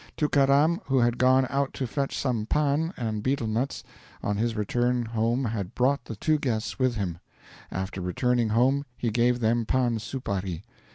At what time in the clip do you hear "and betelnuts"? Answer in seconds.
2.97-3.83